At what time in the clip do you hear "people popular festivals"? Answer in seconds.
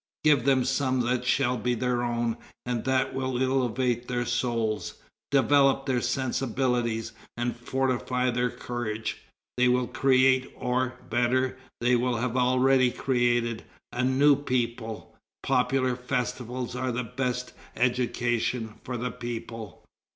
14.35-16.75